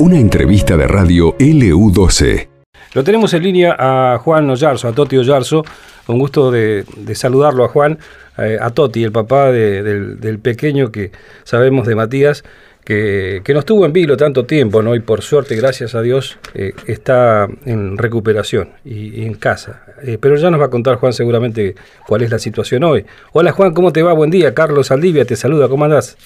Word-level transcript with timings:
Una 0.00 0.18
entrevista 0.18 0.78
de 0.78 0.88
radio 0.88 1.36
LU12. 1.36 2.48
Lo 2.94 3.04
tenemos 3.04 3.34
en 3.34 3.42
línea 3.42 3.76
a 3.78 4.18
Juan 4.18 4.48
Ollarzo, 4.48 4.88
a 4.88 4.92
Toti 4.92 5.16
Ollarzo. 5.18 5.62
Un 6.08 6.18
gusto 6.18 6.50
de, 6.50 6.84
saludarlo 7.14 7.64
a 7.64 7.68
Juan, 7.68 7.98
eh, 8.38 8.56
a 8.60 8.70
Toti, 8.70 9.04
el 9.04 9.12
papá 9.12 9.52
del, 9.52 10.38
pequeño 10.42 10.90
que 10.90 11.12
sabemos 11.44 11.86
de 11.86 11.94
Matías, 11.94 12.42
que, 12.82 13.42
que 13.44 13.52
no 13.52 13.60
estuvo 13.60 13.84
en 13.84 13.92
vilo 13.92 14.16
tanto 14.16 14.46
tiempo, 14.46 14.82
¿no? 14.82 14.94
Y 14.94 15.00
por 15.00 15.22
suerte, 15.22 15.54
gracias 15.54 15.94
a 15.94 16.02
Dios, 16.02 16.38
eh, 16.54 16.72
está 16.86 17.46
en 17.64 17.98
recuperación 17.98 18.70
y, 18.84 19.24
en 19.24 19.34
casa. 19.34 19.84
Eh, 20.02 20.18
pero 20.18 20.36
ya 20.36 20.50
nos 20.50 20.60
va 20.60 20.64
a 20.64 20.70
contar 20.70 20.96
Juan 20.96 21.12
seguramente 21.12 21.74
cuál 22.08 22.22
es 22.22 22.30
la 22.30 22.38
situación 22.38 22.82
hoy. 22.84 23.04
Hola 23.32 23.52
Juan, 23.52 23.74
¿cómo 23.74 23.92
te 23.92 24.02
va? 24.02 24.14
Buen 24.14 24.30
día. 24.30 24.54
Carlos 24.54 24.90
Aldivia 24.90 25.24
te 25.26 25.36
saluda, 25.36 25.68
¿cómo 25.68 25.84
andás? 25.84 26.16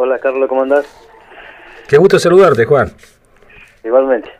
Hola 0.00 0.20
Carlos, 0.20 0.48
¿cómo 0.48 0.62
andás? 0.62 0.86
Qué 1.88 1.96
gusto 1.96 2.20
saludarte, 2.20 2.64
Juan. 2.66 2.86
Igualmente. 3.82 4.30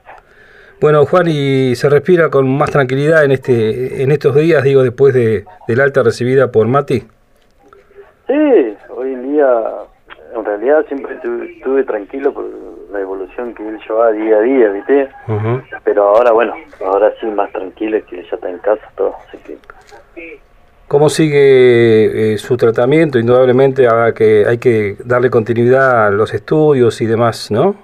Bueno, 0.80 1.05
Juan, 1.05 1.27
y 1.27 1.75
se 1.75 1.89
respira 1.91 2.30
con 2.30 2.49
más 2.49 2.71
tranquilidad 2.71 3.25
en 3.25 3.33
este 3.33 4.05
en 4.05 4.13
estos 4.13 4.37
días, 4.37 4.63
digo, 4.63 4.85
después 4.85 5.13
de, 5.15 5.45
del 5.66 5.80
alta 5.80 6.05
recibida 6.05 6.52
por 6.52 6.69
Mati. 6.69 7.01
Sí, 8.29 8.77
hoy 8.91 9.13
en 9.15 9.33
día, 9.33 9.49
en 10.37 10.45
realidad 10.45 10.87
siempre 10.87 11.16
estuve, 11.16 11.83
tranquilo 11.83 12.33
por 12.33 12.45
la 12.93 13.01
evolución 13.01 13.52
que 13.52 13.69
él 13.69 13.80
llevaba 13.80 14.13
día 14.13 14.37
a 14.37 14.41
día, 14.41 14.69
¿viste? 14.69 15.09
Pero 15.83 16.05
ahora, 16.05 16.30
bueno, 16.30 16.55
ahora 16.87 17.13
sí 17.21 17.27
más 17.27 17.51
tranquilo, 17.51 17.99
que 18.07 18.23
ya 18.23 18.37
está 18.37 18.49
en 18.49 18.59
casa, 18.59 18.88
todo, 18.97 19.16
así 19.27 19.38
que... 19.38 20.38
¿Cómo 20.88 21.10
sigue 21.10 22.33
eh, 22.33 22.38
su 22.38 22.56
tratamiento? 22.56 23.19
Indudablemente 23.19 23.87
que 24.16 24.46
hay 24.48 24.56
que 24.56 24.96
darle 25.05 25.29
continuidad 25.29 26.06
a 26.06 26.10
los 26.10 26.33
estudios 26.33 27.02
y 27.02 27.06
demás, 27.06 27.51
¿no? 27.51 27.74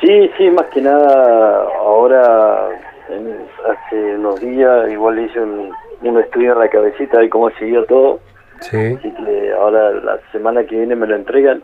Sí, 0.00 0.28
sí, 0.36 0.50
más 0.50 0.66
que 0.74 0.82
nada 0.82 1.62
ahora, 1.78 2.70
hace 3.08 4.16
unos 4.16 4.40
días, 4.40 4.90
igual 4.90 5.20
hice 5.20 5.40
un, 5.40 5.72
estudio 6.18 6.54
en 6.54 6.58
la 6.58 6.68
cabecita 6.68 7.20
de 7.20 7.30
cómo 7.30 7.50
siguió 7.50 7.84
todo. 7.84 8.18
Sí. 8.58 8.96
Así 8.98 9.12
que 9.12 9.52
ahora 9.52 9.92
la 9.92 10.18
semana 10.32 10.64
que 10.64 10.76
viene 10.76 10.96
me 10.96 11.06
lo 11.06 11.14
entregan. 11.14 11.62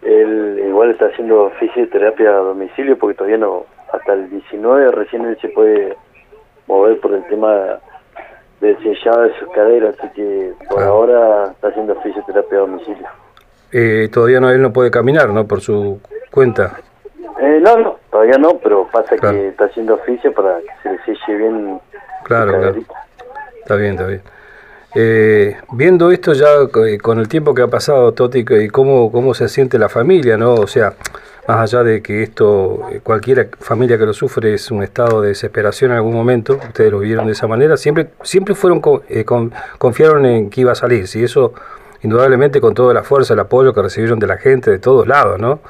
Él 0.00 0.62
igual 0.66 0.92
está 0.92 1.06
haciendo 1.06 1.50
fisioterapia 1.60 2.30
a 2.30 2.36
domicilio 2.36 2.98
porque 2.98 3.16
todavía 3.16 3.38
no, 3.38 3.66
hasta 3.92 4.14
el 4.14 4.30
19 4.30 4.92
recién 4.92 5.26
él 5.26 5.36
se 5.42 5.48
puede 5.48 5.94
mover 6.66 6.98
por 7.00 7.12
el 7.12 7.24
tema 7.26 7.78
del 8.64 8.82
sellado 8.82 9.22
de 9.22 9.38
sus 9.38 9.48
caderas, 9.50 9.94
así 9.98 10.08
que 10.14 10.52
por 10.68 10.82
ah. 10.82 10.86
ahora 10.86 11.50
está 11.52 11.68
haciendo 11.68 11.94
fisioterapia 12.00 12.58
a 12.58 12.60
domicilio. 12.62 13.06
Eh, 13.72 14.08
todavía 14.12 14.40
no 14.40 14.50
él 14.50 14.62
no 14.62 14.72
puede 14.72 14.90
caminar, 14.90 15.28
¿no? 15.30 15.46
Por 15.46 15.60
su 15.60 16.00
cuenta. 16.30 16.78
Eh, 17.40 17.58
no, 17.60 17.76
no, 17.76 17.98
todavía 18.10 18.38
no, 18.38 18.58
pero 18.58 18.88
pasa 18.92 19.16
que 19.16 19.48
está 19.48 19.64
haciendo 19.64 19.94
oficio 19.94 20.32
para 20.32 20.58
que 20.58 20.70
se 20.82 20.92
le 20.92 20.98
selle 21.04 21.38
bien. 21.38 21.80
Claro, 22.24 22.58
claro. 22.58 22.80
Está 23.60 23.76
bien, 23.76 23.92
está 23.92 24.06
bien. 24.06 24.22
Eh, 24.94 25.56
viendo 25.72 26.12
esto 26.12 26.32
ya 26.32 26.46
eh, 26.86 26.98
con 26.98 27.18
el 27.18 27.28
tiempo 27.28 27.52
que 27.52 27.62
ha 27.62 27.66
pasado, 27.66 28.12
Toti, 28.12 28.44
y 28.48 28.68
cómo, 28.68 29.10
cómo 29.10 29.34
se 29.34 29.48
siente 29.48 29.78
la 29.78 29.88
familia, 29.88 30.36
¿no? 30.36 30.54
O 30.54 30.68
sea, 30.68 30.94
más 31.46 31.74
allá 31.74 31.84
de 31.84 32.02
que 32.02 32.22
esto, 32.22 32.88
eh, 32.90 33.00
cualquier 33.02 33.50
familia 33.58 33.98
que 33.98 34.06
lo 34.06 34.12
sufre 34.12 34.54
es 34.54 34.70
un 34.70 34.82
estado 34.82 35.20
de 35.20 35.28
desesperación 35.28 35.90
en 35.90 35.98
algún 35.98 36.14
momento, 36.14 36.54
ustedes 36.54 36.90
lo 36.90 37.00
vieron 37.00 37.26
de 37.26 37.32
esa 37.32 37.46
manera, 37.46 37.76
siempre, 37.76 38.08
siempre 38.22 38.54
fueron 38.54 38.80
confiaron 39.78 40.24
en 40.24 40.50
que 40.50 40.62
iba 40.62 40.72
a 40.72 40.74
salir, 40.74 41.04
y 41.14 41.24
eso 41.24 41.52
indudablemente 42.02 42.60
con 42.60 42.74
toda 42.74 42.94
la 42.94 43.02
fuerza, 43.02 43.34
el 43.34 43.40
apoyo 43.40 43.72
que 43.72 43.82
recibieron 43.82 44.18
de 44.18 44.26
la 44.26 44.36
gente 44.36 44.70
de 44.70 44.78
todos 44.78 45.06
lados, 45.06 45.38
¿no? 45.38 45.60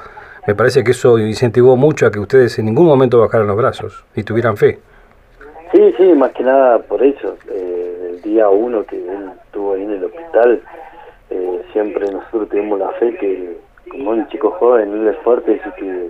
Me 0.47 0.53
parece 0.53 0.83
que 0.83 0.91
eso 0.91 1.17
incentivó 1.17 1.75
mucho 1.75 2.05
a 2.05 2.11
que 2.11 2.19
ustedes 2.19 2.59
en 2.59 2.65
ningún 2.65 2.85
momento 2.85 3.19
bajaran 3.19 3.47
los 3.47 3.57
brazos 3.57 4.05
y 4.15 4.23
tuvieran 4.23 4.57
fe. 4.57 4.77
Sí, 5.73 5.93
sí, 5.97 6.03
más 6.13 6.31
que 6.33 6.43
nada 6.43 6.79
por 6.79 7.01
eso. 7.01 7.35
Eh, 7.49 8.11
el 8.11 8.21
día 8.21 8.47
uno 8.49 8.85
que 8.85 8.95
él 8.95 9.31
estuvo 9.43 9.73
ahí 9.73 9.83
en 9.83 9.91
el 9.91 10.03
hospital, 10.03 10.61
eh, 11.31 11.61
siempre 11.73 12.11
nosotros 12.11 12.47
tuvimos 12.49 12.79
la 12.79 12.91
fe 12.91 13.15
que, 13.17 13.57
como 13.97 14.11
un 14.11 14.27
chico 14.27 14.51
joven, 14.51 15.07
es 15.07 15.17
fuerte, 15.17 15.59
así 15.61 15.71
que 15.79 16.09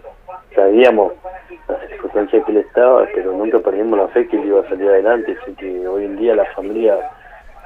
sabíamos 0.55 1.13
las 1.67 1.87
circunstancias 1.89 2.43
que 2.45 2.51
él 2.51 2.57
estaba, 2.59 3.05
pero 3.13 3.31
nunca 3.31 3.59
perdimos 3.59 3.99
la 3.99 4.07
fe 4.09 4.27
que 4.27 4.37
él 4.37 4.47
iba 4.47 4.61
a 4.61 4.69
salir 4.69 4.87
adelante. 4.89 5.37
Así 5.41 5.53
que 5.53 5.87
hoy 5.87 6.05
en 6.05 6.17
día 6.17 6.35
la 6.35 6.45
familia 6.53 6.97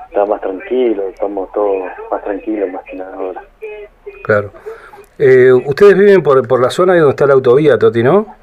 está 0.08 0.26
más 0.26 0.42
tranquilo, 0.42 1.08
estamos 1.10 1.52
todos 1.54 1.84
más 2.12 2.24
tranquilos, 2.24 2.72
más 2.72 2.84
que 2.84 2.96
nada 2.98 3.16
ahora. 3.16 3.44
Claro. 4.24 4.52
Eh, 5.18 5.52
ustedes 5.52 5.98
viven 5.98 6.24
por, 6.24 6.48
por 6.48 6.62
la 6.62 6.70
zona 6.70 6.96
donde 6.96 7.12
está 7.12 7.28
la 7.28 7.34
autovía, 7.34 7.78
Toti, 7.78 8.04
¿no? 8.04 8.36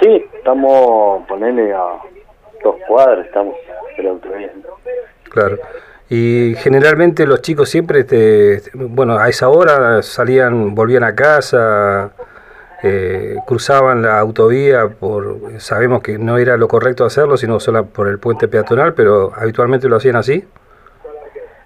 Sí, 0.00 0.24
estamos, 0.34 1.26
ponele 1.26 1.72
a 1.72 1.94
dos 2.62 2.76
cuadras, 2.86 3.26
estamos 3.26 3.54
en 3.96 4.04
la 4.04 4.10
autovía. 4.10 4.52
Claro. 5.30 5.58
Y 6.10 6.54
generalmente 6.56 7.26
los 7.26 7.42
chicos 7.42 7.68
siempre, 7.68 8.00
este, 8.00 8.62
bueno, 8.74 9.18
a 9.18 9.28
esa 9.28 9.48
hora 9.48 10.02
salían, 10.02 10.74
volvían 10.74 11.04
a 11.04 11.14
casa, 11.14 12.12
eh, 12.82 13.36
cruzaban 13.46 14.02
la 14.02 14.18
autovía, 14.18 14.88
por 14.88 15.36
sabemos 15.58 16.02
que 16.02 16.16
no 16.16 16.38
era 16.38 16.56
lo 16.56 16.66
correcto 16.66 17.04
hacerlo, 17.04 17.36
sino 17.36 17.60
solo 17.60 17.84
por 17.86 18.08
el 18.08 18.18
puente 18.18 18.48
peatonal, 18.48 18.94
pero 18.94 19.32
habitualmente 19.36 19.88
lo 19.88 19.96
hacían 19.96 20.16
así. 20.16 20.44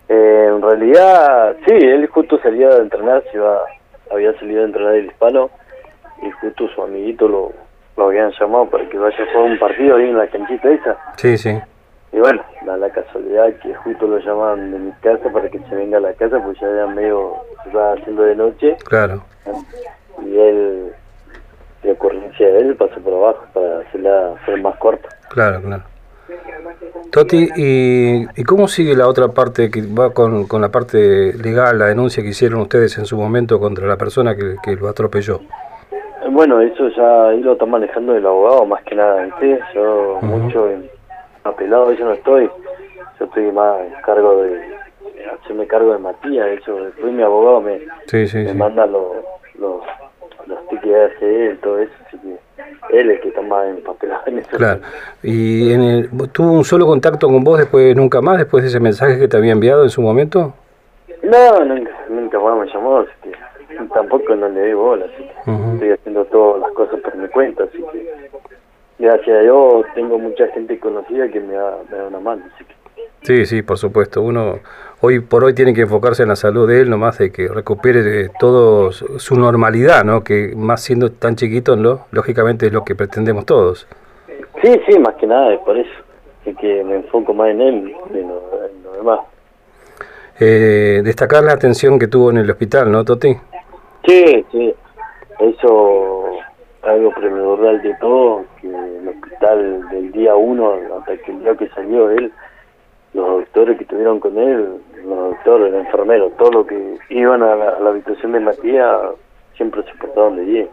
Eh, 0.08 0.46
en 0.48 0.60
realidad, 0.60 1.54
sí, 1.66 1.74
él 1.74 2.06
justo 2.08 2.40
salía 2.42 2.68
de 2.70 2.82
entrenar, 2.82 3.22
se 3.30 3.36
iba 3.36 3.60
había 4.12 4.38
salido 4.38 4.62
a 4.62 4.66
entrenar 4.66 4.94
el 4.94 5.06
hispano 5.06 5.50
y 6.22 6.30
justo 6.32 6.68
su 6.68 6.82
amiguito 6.82 7.26
lo, 7.28 7.52
lo 7.96 8.06
habían 8.06 8.30
llamado 8.38 8.66
para 8.66 8.88
que 8.88 8.98
vaya 8.98 9.16
a 9.16 9.32
jugar 9.32 9.50
un 9.50 9.58
partido 9.58 9.96
ahí 9.96 10.08
en 10.10 10.18
la 10.18 10.26
canchita 10.26 10.70
esa. 10.70 10.96
Sí, 11.16 11.38
sí. 11.38 11.58
Y 12.12 12.18
bueno, 12.18 12.42
da 12.66 12.76
la 12.76 12.90
casualidad 12.90 13.54
que 13.62 13.74
justo 13.74 14.06
lo 14.06 14.18
llamaban 14.18 14.70
de 14.70 14.78
mi 14.78 14.92
casa 15.00 15.30
para 15.32 15.48
que 15.48 15.58
se 15.60 15.74
venga 15.74 15.96
a 15.96 16.00
la 16.00 16.12
casa, 16.12 16.42
pues 16.44 16.60
ya 16.60 16.68
era 16.68 16.86
medio, 16.86 17.36
se 17.64 17.70
iba 17.70 17.92
haciendo 17.94 18.22
de 18.22 18.36
noche. 18.36 18.76
Claro. 18.84 19.22
Y 20.22 20.38
él, 20.38 20.92
la 21.82 21.92
ocurrencia 21.92 22.46
de 22.46 22.58
él 22.58 22.76
pasó 22.76 23.00
por 23.00 23.14
abajo 23.14 23.46
para 23.54 23.78
hacerla 23.80 24.34
ser 24.44 24.60
más 24.60 24.76
corta. 24.76 25.08
Claro, 25.30 25.62
claro. 25.62 25.84
Toti, 27.10 27.48
¿y, 27.56 28.44
cómo 28.44 28.68
sigue 28.68 28.94
la 28.94 29.08
otra 29.08 29.28
parte 29.28 29.70
que 29.70 29.82
va 29.82 30.12
con, 30.12 30.46
con, 30.46 30.60
la 30.60 30.70
parte 30.70 31.32
legal, 31.34 31.78
la 31.78 31.86
denuncia 31.86 32.22
que 32.22 32.30
hicieron 32.30 32.60
ustedes 32.60 32.96
en 32.98 33.06
su 33.06 33.16
momento 33.16 33.58
contra 33.58 33.86
la 33.86 33.96
persona 33.96 34.34
que, 34.34 34.56
que 34.62 34.76
lo 34.76 34.88
atropelló? 34.88 35.40
Bueno, 36.30 36.60
eso 36.60 36.88
ya 36.88 37.28
ahí 37.28 37.40
lo 37.40 37.52
está 37.52 37.66
manejando 37.66 38.16
el 38.16 38.24
abogado 38.24 38.64
más 38.64 38.82
que 38.84 38.94
nada, 38.94 39.24
¿viste? 39.24 39.60
Yo 39.74 40.18
mucho 40.22 40.68
apelado, 41.44 41.92
yo 41.92 42.04
no 42.04 42.12
estoy, 42.12 42.50
yo 43.18 43.24
estoy 43.24 43.52
más 43.52 43.80
en 43.80 43.92
cargo 44.02 44.42
de, 44.42 44.60
hacerme 45.40 45.66
cargo 45.66 45.92
de 45.92 45.98
Matías, 45.98 46.46
eso, 46.48 46.84
después 46.84 47.12
mi 47.12 47.22
abogado 47.22 47.60
me, 47.60 47.80
me 48.12 48.54
manda 48.54 48.86
los, 48.86 49.16
los, 49.58 49.82
los 50.46 50.68
tickets 50.68 51.20
de 51.20 51.56
todo 51.62 51.78
eso, 51.78 51.92
así 52.06 52.18
que 52.18 52.98
él 52.98 53.10
es 53.10 53.16
el 53.16 53.20
que 53.22 53.28
está 53.28 53.42
más 53.42 53.66
empapelado 53.68 54.22
en 54.26 54.38
eso. 54.38 54.56
Claro. 54.56 54.80
¿Y 55.22 55.72
en 55.72 55.82
el, 55.82 56.10
tuvo 56.32 56.52
un 56.52 56.64
solo 56.64 56.86
contacto 56.86 57.28
con 57.28 57.42
vos 57.44 57.58
después, 57.58 57.94
nunca 57.96 58.20
más, 58.20 58.38
después 58.38 58.62
de 58.62 58.68
ese 58.68 58.80
mensaje 58.80 59.18
que 59.18 59.28
te 59.28 59.36
había 59.36 59.52
enviado 59.52 59.82
en 59.82 59.90
su 59.90 60.02
momento? 60.02 60.54
No, 61.22 61.64
nunca, 61.64 61.92
nunca 62.08 62.38
más 62.40 62.58
me 62.58 62.66
llamó, 62.72 62.98
así 62.98 63.10
que 63.22 63.32
tampoco 63.94 64.34
no 64.34 64.48
le 64.48 64.66
di 64.66 64.72
bola, 64.72 65.06
así 65.06 65.24
que 65.24 65.72
estoy 65.74 65.90
haciendo 65.90 66.24
todas 66.26 66.60
las 66.62 66.72
cosas 66.72 67.00
por 67.00 67.16
mi 67.16 67.28
cuenta, 67.28 67.64
así 67.64 67.82
que 67.92 68.21
gracias 69.02 69.36
a 69.36 69.40
Dios 69.40 69.84
tengo 69.94 70.18
mucha 70.18 70.46
gente 70.48 70.78
conocida 70.78 71.28
que 71.28 71.40
me 71.40 71.54
da, 71.54 71.78
me 71.90 71.98
da 71.98 72.06
una 72.06 72.20
mano, 72.20 72.44
así 72.54 72.64
que 72.64 72.82
Sí, 73.22 73.46
sí, 73.46 73.62
por 73.62 73.78
supuesto. 73.78 74.20
Uno 74.20 74.58
hoy 75.00 75.20
por 75.20 75.44
hoy 75.44 75.54
tiene 75.54 75.72
que 75.72 75.82
enfocarse 75.82 76.24
en 76.24 76.30
la 76.30 76.36
salud 76.36 76.68
de 76.68 76.80
él, 76.80 76.90
nomás 76.90 77.18
de 77.18 77.30
que 77.30 77.46
recupere 77.46 78.30
todo 78.40 78.90
su 78.90 79.38
normalidad, 79.38 80.04
¿no? 80.04 80.24
Que 80.24 80.52
más 80.56 80.82
siendo 80.82 81.12
tan 81.12 81.36
chiquito, 81.36 81.76
¿no? 81.76 82.06
lógicamente 82.10 82.66
es 82.66 82.72
lo 82.72 82.84
que 82.84 82.96
pretendemos 82.96 83.46
todos. 83.46 83.86
Sí, 84.60 84.80
sí, 84.88 84.98
más 84.98 85.14
que 85.14 85.26
nada, 85.26 85.54
es 85.54 85.60
por 85.60 85.76
eso. 85.76 85.90
Es 86.44 86.56
que 86.56 86.82
me 86.82 86.96
enfoco 86.96 87.32
más 87.32 87.50
en 87.50 87.60
él 87.60 87.94
y 88.12 88.18
en 88.18 88.28
lo, 88.28 88.92
demás. 88.96 89.20
Eh, 90.40 91.02
destacar 91.04 91.44
la 91.44 91.52
atención 91.52 92.00
que 92.00 92.08
tuvo 92.08 92.30
en 92.30 92.38
el 92.38 92.50
hospital, 92.50 92.90
¿no, 92.90 93.04
Toti? 93.04 93.36
Sí, 94.04 94.44
sí. 94.50 94.74
Eso 95.38 96.21
algo 97.16 97.20
primordial 97.20 97.82
de 97.82 97.94
todo, 97.94 98.44
que 98.60 98.68
el 98.68 99.08
hospital 99.08 99.88
del 99.90 100.12
día 100.12 100.34
uno 100.34 100.74
hasta 100.98 101.16
que 101.18 101.32
el 101.32 101.40
día 101.40 101.56
que 101.56 101.68
salió 101.68 102.10
él 102.10 102.32
los 103.14 103.26
doctores 103.26 103.76
que 103.76 103.84
estuvieron 103.84 104.20
con 104.20 104.38
él, 104.38 104.80
los 105.04 105.30
doctores, 105.34 105.72
los 105.72 105.84
enfermeros, 105.84 106.32
todo 106.38 106.50
lo 106.50 106.66
que 106.66 106.98
iban 107.10 107.42
a 107.42 107.54
la, 107.54 107.88
habitación 107.90 108.32
de 108.32 108.40
Matías, 108.40 109.00
siempre 109.56 109.82
se 109.82 109.94
portaron 109.98 110.36
de 110.36 110.44
bien, 110.44 110.68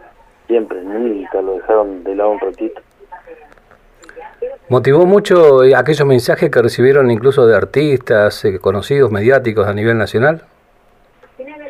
siempre, 0.46 0.80
nunca 0.82 1.42
lo 1.42 1.54
dejaron 1.54 2.02
de 2.02 2.14
lado 2.14 2.30
un 2.30 2.40
ratito. 2.40 2.80
¿Motivó 4.70 5.04
mucho 5.04 5.60
aquellos 5.76 6.06
mensajes 6.06 6.50
que 6.50 6.62
recibieron 6.62 7.10
incluso 7.10 7.46
de 7.46 7.56
artistas, 7.56 8.44
eh, 8.44 8.58
conocidos, 8.58 9.10
mediáticos 9.10 9.66
a 9.66 9.74
nivel 9.74 9.98
nacional? 9.98 10.44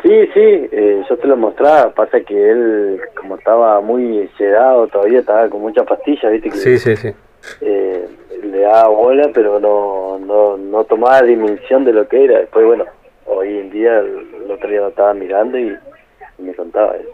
Sí, 0.03 0.27
sí, 0.33 0.69
eh, 0.73 1.03
yo 1.09 1.17
te 1.19 1.29
lo 1.29 1.37
mostraba, 1.37 1.93
pasa 1.93 2.21
que 2.21 2.51
él, 2.51 3.01
como 3.19 3.37
estaba 3.37 3.81
muy 3.81 4.31
sedado, 4.39 4.87
todavía 4.89 5.21
estaba 5.21 5.49
con 5.51 5.61
muchas 5.61 5.87
pastillas, 5.87 6.33
¿viste? 6.33 6.49
Que, 6.51 6.57
sí, 6.57 6.79
sí, 6.79 6.97
sí. 6.97 7.13
Eh, 7.61 8.09
le 8.43 8.61
daba 8.61 8.89
bola, 8.89 9.31
pero 9.35 9.61
no, 9.61 10.19
no, 10.19 10.57
no 10.57 10.85
tomaba 10.85 11.23
dimensión 11.23 11.85
de 11.85 11.93
lo 11.93 12.09
que 12.09 12.25
era. 12.25 12.39
Después, 12.39 12.65
bueno, 12.65 12.85
hoy 13.27 13.59
en 13.59 13.71
día, 13.71 13.99
el 13.99 14.51
otro 14.51 14.69
día 14.69 14.81
lo 14.81 14.89
estaba 14.89 15.13
mirando 15.13 15.59
y, 15.59 15.77
me 16.39 16.55
contaba 16.55 16.97
eso. 16.97 17.09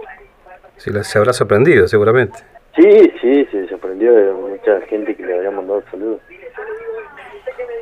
Sí, 0.77 0.91
se 1.03 1.19
habrá 1.19 1.33
sorprendido, 1.33 1.89
seguramente. 1.89 2.39
Sí, 2.77 3.13
sí, 3.21 3.45
se 3.51 3.67
sorprendió 3.69 4.13
de 4.13 4.33
mucha 4.33 4.81
gente 4.83 5.17
que 5.17 5.25
le 5.25 5.39
había 5.39 5.51
mandado 5.51 5.83
saludos. 5.91 6.21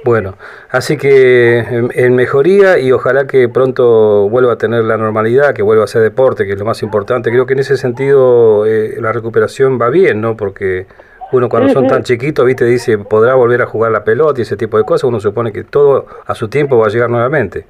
Bueno, 0.04 0.34
así 0.70 0.98
que 0.98 1.58
en, 1.58 2.14
mejoría 2.14 2.78
y 2.78 2.92
ojalá 2.92 3.26
que 3.26 3.48
pronto 3.48 4.28
vuelva 4.28 4.52
a 4.52 4.58
tener 4.58 4.84
la 4.84 4.98
normalidad, 4.98 5.54
que 5.54 5.62
vuelva 5.62 5.84
a 5.84 5.84
hacer 5.84 6.02
deporte, 6.02 6.44
que 6.44 6.52
es 6.52 6.58
lo 6.58 6.66
más 6.66 6.82
importante. 6.82 7.30
Creo 7.30 7.46
que 7.46 7.54
en 7.54 7.60
ese 7.60 7.78
sentido 7.78 8.66
eh, 8.66 8.96
la 9.00 9.12
recuperación 9.12 9.80
va 9.80 9.88
bien, 9.88 10.20
¿no? 10.20 10.36
Porque 10.36 10.86
uno 11.32 11.48
cuando 11.48 11.72
son 11.72 11.86
tan 11.86 12.02
chiquitos, 12.02 12.44
viste, 12.44 12.66
dice, 12.66 12.98
podrá 12.98 13.34
volver 13.34 13.62
a 13.62 13.66
jugar 13.66 13.92
la 13.92 14.04
pelota 14.04 14.40
y 14.40 14.42
ese 14.42 14.58
tipo 14.58 14.76
de 14.76 14.84
cosas, 14.84 15.04
uno 15.04 15.20
supone 15.20 15.52
que 15.52 15.64
todo 15.64 16.06
a 16.26 16.34
su 16.34 16.48
tiempo 16.48 16.76
va 16.76 16.86
a 16.86 16.90
llegar 16.90 17.08
nuevamente. 17.08 17.64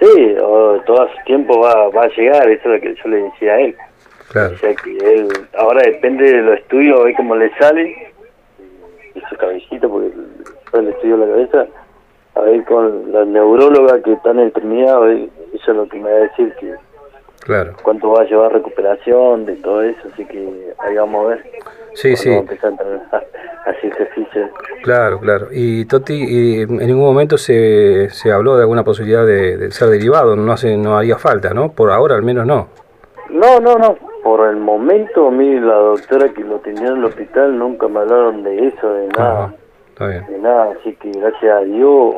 Sí, 0.00 0.34
todo 0.86 1.02
a 1.02 1.08
su 1.08 1.24
tiempo 1.26 1.60
va, 1.60 1.88
va 1.90 2.04
a 2.04 2.08
llegar, 2.08 2.48
eso 2.48 2.72
es 2.72 2.74
lo 2.74 2.80
que 2.80 2.94
yo 2.94 3.10
le 3.10 3.22
decía 3.22 3.52
a 3.52 3.60
él. 3.60 3.76
Claro. 4.32 4.54
O 4.54 4.58
sea 4.58 4.74
que 4.74 4.96
él, 4.96 5.28
ahora 5.58 5.82
depende 5.84 6.24
de 6.24 6.42
los 6.42 6.58
estudios, 6.58 6.98
a 6.98 7.04
ver 7.04 7.14
cómo 7.16 7.36
le 7.36 7.50
sale, 7.58 8.12
y 9.14 9.20
su 9.28 9.36
cabecita, 9.36 9.88
porque 9.88 10.10
el 10.78 10.88
estudio 10.88 11.16
de 11.18 11.26
la 11.26 11.32
cabeza, 11.32 11.66
a 12.34 12.40
ver 12.42 12.64
con 12.64 13.12
la 13.12 13.24
neuróloga 13.24 14.00
que 14.02 14.12
está 14.12 14.30
en 14.30 14.40
enfermedad, 14.40 15.02
a 15.02 15.12
eso 15.12 15.70
es 15.70 15.76
lo 15.76 15.88
que 15.88 15.98
me 15.98 16.10
va 16.10 16.16
a 16.16 16.20
decir 16.20 16.54
que 16.60 16.74
claro. 17.40 17.72
cuánto 17.82 18.10
va 18.10 18.22
a 18.22 18.24
llevar 18.24 18.52
recuperación 18.52 19.46
de 19.46 19.56
todo 19.56 19.82
eso, 19.82 20.00
así 20.12 20.24
que 20.26 20.72
ahí 20.78 20.96
vamos 20.96 21.24
a 21.24 21.28
ver. 21.30 21.44
Sí, 21.94 22.14
sí. 22.14 22.28
Vamos 22.28 22.50
a 22.62 22.68
empezar 22.68 22.74
a 23.12 23.70
hacer 23.70 23.92
ejercicio. 23.92 24.48
Claro, 24.82 25.18
claro. 25.18 25.48
Y 25.50 25.86
Toti, 25.86 26.14
y 26.14 26.62
en 26.62 26.76
ningún 26.76 27.04
momento 27.04 27.38
se, 27.38 28.10
se 28.10 28.30
habló 28.30 28.56
de 28.56 28.62
alguna 28.62 28.84
posibilidad 28.84 29.24
de, 29.24 29.70
ser 29.70 29.88
derivado, 29.88 30.36
no 30.36 30.52
hace, 30.52 30.76
no 30.76 30.98
haría 30.98 31.16
falta, 31.16 31.54
¿no? 31.54 31.72
Por 31.72 31.90
ahora 31.90 32.16
al 32.16 32.22
menos 32.22 32.46
no. 32.46 32.68
No, 33.30 33.60
no, 33.60 33.76
no. 33.76 33.96
Por 34.22 34.48
el 34.48 34.56
momento, 34.56 35.28
a 35.28 35.30
mí 35.30 35.58
la 35.58 35.74
doctora 35.74 36.28
que 36.34 36.42
lo 36.42 36.58
tenía 36.58 36.88
en 36.88 36.98
el 36.98 37.04
hospital 37.04 37.56
nunca 37.58 37.88
me 37.88 38.00
hablaron 38.00 38.42
de 38.42 38.68
eso, 38.68 38.92
de 38.92 39.08
nada. 39.08 39.54
De 39.98 40.38
nada, 40.38 40.74
así 40.78 40.94
que 40.96 41.10
gracias 41.10 41.56
a 41.56 41.60
Dios, 41.60 42.16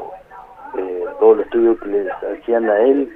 eh, 0.77 1.05
todos 1.21 1.37
los 1.37 1.47
estudios 1.47 1.79
que 1.81 1.89
le 1.89 2.11
hacían 2.11 2.69
a 2.69 2.77
él 2.81 3.09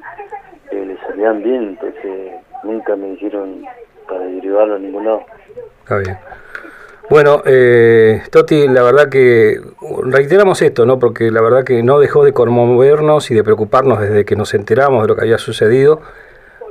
eh, 0.70 0.86
le 0.86 0.96
salían 1.00 1.42
bien, 1.42 1.62
entonces 1.80 2.34
nunca 2.62 2.94
me 2.94 3.08
dijeron 3.08 3.64
para 4.08 4.20
derivarlo 4.20 4.76
a 4.76 4.78
ningún 4.78 5.04
lado. 5.04 5.22
Está 5.80 5.98
bien. 5.98 6.16
Bueno, 7.10 7.42
eh, 7.44 8.22
Toti, 8.30 8.68
la 8.68 8.82
verdad 8.84 9.08
que 9.08 9.60
reiteramos 10.04 10.62
esto, 10.62 10.86
¿no? 10.86 11.00
Porque 11.00 11.32
la 11.32 11.42
verdad 11.42 11.64
que 11.64 11.82
no 11.82 11.98
dejó 11.98 12.24
de 12.24 12.32
conmovernos 12.32 13.32
y 13.32 13.34
de 13.34 13.42
preocuparnos 13.42 14.00
desde 14.00 14.24
que 14.24 14.36
nos 14.36 14.54
enteramos 14.54 15.02
de 15.02 15.08
lo 15.08 15.16
que 15.16 15.22
había 15.22 15.38
sucedido. 15.38 16.00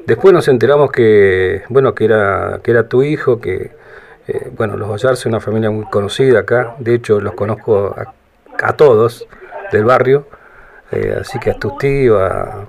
Después 0.08 0.34
nos 0.34 0.48
enteramos 0.48 0.92
que, 0.94 1.64
bueno, 1.68 1.94
que 1.94 2.06
era, 2.06 2.62
que 2.64 2.72
era 2.72 2.88
tu 2.88 3.04
hijo, 3.04 3.42
que 3.42 3.81
eh, 4.28 4.52
bueno, 4.56 4.78
los 4.78 4.90
Ollarse 4.90 5.28
una 5.28 5.40
familia 5.40 5.72
muy 5.72 5.86
conocida 5.86 6.40
acá, 6.40 6.76
de 6.80 6.96
hecho 6.96 7.20
los 7.20 7.34
conozco 7.34 7.96
a, 7.96 8.74
todos 8.74 9.28
del 9.72 9.86
barrio, 9.86 10.28
eh, 10.92 11.18
así 11.20 11.40
que 11.40 11.52
a 11.52 11.54
tus 11.56 11.78
tíos, 11.78 12.22
a, 12.22 12.68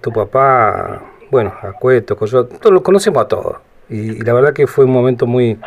tu 0.00 0.12
papá, 0.12 1.02
bueno, 1.30 1.54
a 1.62 1.72
Cueto, 1.72 2.16
todos 2.16 2.72
los 2.72 2.82
conocemos 2.82 3.22
a 3.22 3.28
todos. 3.28 3.56
Y, 3.88 4.22
la 4.24 4.34
verdad 4.34 4.52
que 4.52 4.66
fue 4.66 4.84
un 4.84 4.92
momento 4.92 5.26
muy, 5.26 5.58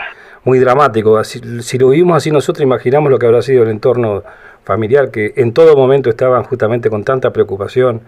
muy 0.43 0.59
dramático. 0.59 1.23
si 1.23 1.77
lo 1.77 1.89
vivimos 1.89 2.17
así 2.17 2.31
nosotros, 2.31 2.63
imaginamos 2.63 3.09
lo 3.09 3.17
que 3.17 3.25
habrá 3.25 3.41
sido 3.41 3.63
el 3.63 3.69
entorno 3.69 4.23
familiar, 4.65 5.09
que 5.09 5.33
en 5.37 5.53
todo 5.53 5.75
momento 5.75 6.09
estaban 6.09 6.43
justamente 6.43 6.89
con 6.89 7.03
tanta 7.03 7.31
preocupación. 7.31 8.01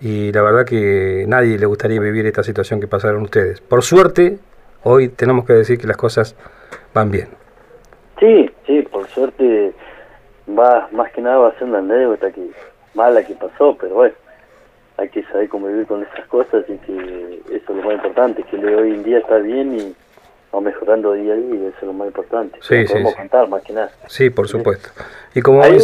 Y 0.00 0.32
la 0.32 0.42
verdad 0.42 0.64
que 0.64 1.24
nadie 1.28 1.58
le 1.58 1.66
gustaría 1.66 2.00
vivir 2.00 2.26
esta 2.26 2.42
situación 2.42 2.80
que 2.80 2.88
pasaron 2.88 3.22
ustedes. 3.22 3.60
Por 3.60 3.82
suerte, 3.82 4.38
hoy 4.84 5.08
tenemos 5.08 5.44
que 5.44 5.52
decir 5.52 5.78
que 5.78 5.86
las 5.86 5.96
cosas 5.96 6.36
van 6.94 7.10
bien. 7.10 7.28
Sí, 8.18 8.50
sí, 8.66 8.82
por 8.82 9.06
suerte 9.08 9.72
va 10.48 10.88
más 10.92 11.10
que 11.12 11.20
nada 11.20 11.38
va 11.38 11.48
a 11.48 11.58
ser 11.58 11.64
una 11.64 11.78
anécdota 11.78 12.30
que 12.30 12.50
mala 12.94 13.24
que 13.24 13.34
pasó, 13.34 13.76
pero 13.80 13.94
bueno, 13.94 14.14
hay 14.98 15.08
que 15.08 15.22
saber 15.24 15.48
convivir 15.48 15.86
con 15.86 16.02
esas 16.02 16.26
cosas 16.26 16.64
y 16.68 16.76
que 16.78 17.42
eso 17.50 17.72
es 17.72 17.76
lo 17.76 17.82
más 17.82 17.94
importante, 17.94 18.42
que 18.44 18.56
hoy 18.56 18.94
en 18.94 19.02
día 19.02 19.18
está 19.18 19.38
bien 19.38 19.78
y 19.78 19.94
va 20.54 20.60
mejorando 20.60 21.12
día 21.12 21.32
a 21.32 21.36
día 21.36 21.54
y 21.54 21.66
eso 21.66 21.76
es 21.80 21.82
lo 21.82 21.92
más 21.94 22.08
importante. 22.08 22.58
Sí, 22.60 22.86
sí, 22.86 22.92
podemos 22.92 23.14
contar 23.14 23.48
más 23.48 23.62
que 23.62 23.72
nada. 23.72 23.90
Sí, 24.06 24.30
por 24.30 24.48
supuesto. 24.48 24.90
Y 25.34 25.40
como 25.40 25.62
Ahí, 25.62 25.78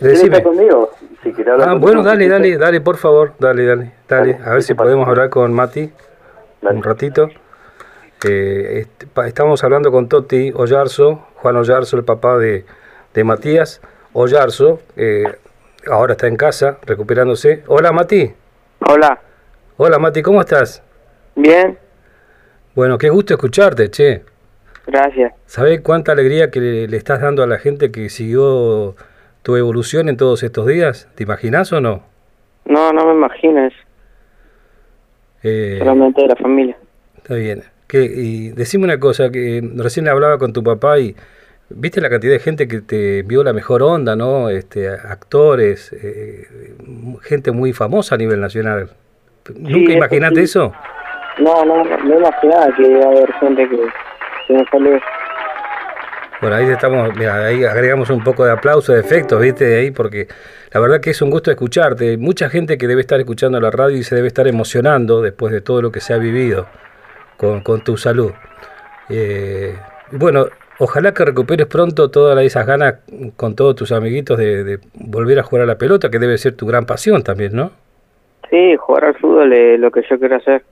decime. 0.00 0.42
conmigo? 0.42 0.90
Si 1.22 1.30
hablar 1.42 1.68
ah, 1.68 1.74
bueno, 1.74 2.02
dale, 2.02 2.28
dale, 2.28 2.58
dale, 2.58 2.80
por 2.80 2.96
favor, 2.96 3.34
dale, 3.38 3.64
dale, 3.64 3.92
dale. 4.08 4.38
A 4.44 4.54
ver 4.54 4.62
si 4.62 4.74
podemos 4.74 5.06
hablar 5.08 5.30
con 5.30 5.52
Mati 5.52 5.90
un 6.62 6.82
ratito. 6.82 7.30
Eh, 8.24 8.86
estamos 9.26 9.64
hablando 9.64 9.90
con 9.90 10.08
Toti 10.08 10.52
Ollarzo, 10.54 11.26
Juan 11.36 11.56
Ollarzo, 11.56 11.96
el 11.96 12.04
papá 12.04 12.38
de, 12.38 12.64
Matías 13.24 13.80
Ollarzo, 14.12 14.80
eh, 14.96 15.24
ahora 15.90 16.12
está 16.12 16.28
en 16.28 16.36
casa 16.36 16.78
recuperándose. 16.82 17.64
Hola 17.66 17.90
Mati. 17.92 18.32
Hola. 18.86 19.18
Hola 19.76 19.98
Mati, 19.98 20.22
¿cómo 20.22 20.40
estás? 20.40 20.82
Bien. 21.34 21.78
Bueno, 22.74 22.96
qué 22.96 23.08
gusto 23.10 23.34
escucharte, 23.34 23.90
che. 23.90 24.22
Gracias. 24.86 25.32
¿Sabés 25.46 25.80
cuánta 25.80 26.12
alegría 26.12 26.50
que 26.50 26.60
le, 26.60 26.96
estás 26.96 27.20
dando 27.20 27.42
a 27.42 27.46
la 27.46 27.58
gente 27.58 27.90
que 27.90 28.08
siguió 28.08 28.94
tu 29.42 29.56
evolución 29.56 30.08
en 30.08 30.16
todos 30.16 30.42
estos 30.42 30.66
días? 30.66 31.08
¿Te 31.16 31.24
imaginas 31.24 31.72
o 31.72 31.80
no? 31.80 32.04
No, 32.66 32.92
no 32.92 33.06
me 33.06 33.12
imagines. 33.14 33.72
Eh, 35.42 35.76
Solamente 35.78 36.22
de 36.22 36.28
la 36.28 36.36
familia. 36.36 36.76
Está 37.16 37.34
bien 37.34 37.71
y 37.98 38.48
decime 38.50 38.84
una 38.84 38.98
cosa, 38.98 39.30
que 39.30 39.62
recién 39.76 40.08
hablaba 40.08 40.38
con 40.38 40.52
tu 40.52 40.62
papá 40.62 40.98
y 40.98 41.14
viste 41.70 42.00
la 42.00 42.10
cantidad 42.10 42.32
de 42.32 42.38
gente 42.38 42.68
que 42.68 42.80
te 42.80 43.22
vio 43.22 43.42
la 43.44 43.52
mejor 43.52 43.82
onda, 43.82 44.16
¿no? 44.16 44.48
Este, 44.48 44.88
actores, 44.88 45.92
eh, 45.92 46.74
gente 47.22 47.52
muy 47.52 47.72
famosa 47.72 48.14
a 48.14 48.18
nivel 48.18 48.40
nacional. 48.40 48.90
¿Nunca 49.56 49.92
imaginaste 49.92 50.42
eso? 50.42 50.72
No, 51.38 51.64
no, 51.64 51.84
no 51.84 52.18
imaginaba 52.18 52.66
que 52.76 52.82
iba 52.82 53.04
a 53.04 53.08
haber 53.08 53.32
gente 53.34 53.68
que, 53.68 54.52
me 54.52 54.64
salió. 54.70 55.00
Bueno, 56.40 56.56
ahí 56.56 56.66
estamos, 56.66 57.16
mira, 57.16 57.46
ahí 57.46 57.64
agregamos 57.64 58.10
un 58.10 58.22
poco 58.22 58.44
de 58.44 58.52
aplauso, 58.52 58.92
de 58.92 59.00
efectos, 59.00 59.40
¿viste? 59.40 59.76
Ahí, 59.78 59.90
porque 59.92 60.26
la 60.72 60.80
verdad 60.80 61.00
que 61.00 61.10
es 61.10 61.22
un 61.22 61.30
gusto 61.30 61.50
escucharte. 61.50 62.16
Mucha 62.16 62.48
gente 62.50 62.76
que 62.78 62.88
debe 62.88 63.00
estar 63.00 63.18
escuchando 63.20 63.60
la 63.60 63.70
radio 63.70 63.96
y 63.96 64.02
se 64.02 64.16
debe 64.16 64.26
estar 64.28 64.48
emocionando 64.48 65.22
después 65.22 65.52
de 65.52 65.60
todo 65.60 65.80
lo 65.82 65.92
que 65.92 66.00
se 66.00 66.12
ha 66.12 66.18
vivido 66.18 66.66
con, 67.36 67.82
tu 67.82 67.96
salud. 67.96 68.32
Eh, 69.08 69.76
bueno, 70.12 70.46
ojalá 70.78 71.12
que 71.12 71.24
recuperes 71.24 71.66
pronto 71.66 72.10
todas 72.10 72.38
esas 72.44 72.66
ganas 72.66 72.96
con 73.36 73.56
todos 73.56 73.76
tus 73.76 73.92
amiguitos 73.92 74.38
de, 74.38 74.78
volver 74.94 75.38
a 75.38 75.42
jugar 75.42 75.64
a 75.64 75.66
la 75.66 75.78
pelota, 75.78 76.10
que 76.10 76.18
debe 76.18 76.38
ser 76.38 76.54
tu 76.54 76.66
gran 76.66 76.86
pasión 76.86 77.22
también, 77.22 77.54
¿no? 77.54 77.72
Sí, 78.50 78.76
jugar 78.76 79.06
al 79.06 79.14
fútbol 79.16 79.52
es 79.52 79.80
lo 79.80 79.90
que 79.90 80.02
yo 80.08 80.18
quiero 80.18 80.36
hacer. 80.36 80.62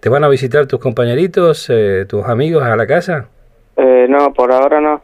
¿Te 0.00 0.08
van 0.08 0.24
a 0.24 0.28
visitar 0.28 0.66
tus 0.66 0.78
compañeritos, 0.78 1.68
eh, 1.70 2.06
tus 2.08 2.24
amigos 2.24 2.62
a 2.62 2.76
la 2.76 2.86
casa? 2.86 3.28
Eh, 3.76 4.06
no, 4.08 4.32
por 4.32 4.52
ahora 4.52 4.80
no. 4.80 5.02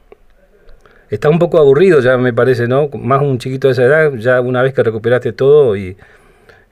Está 1.10 1.28
un 1.28 1.38
poco 1.38 1.58
aburrido 1.58 2.00
ya 2.00 2.16
me 2.16 2.32
parece, 2.32 2.68
¿no? 2.68 2.88
Más 2.94 3.20
un 3.20 3.38
chiquito 3.38 3.68
de 3.68 3.72
esa 3.72 3.82
edad, 3.82 4.12
ya 4.14 4.40
una 4.40 4.62
vez 4.62 4.72
que 4.72 4.82
recuperaste 4.82 5.32
todo 5.32 5.76
y 5.76 5.96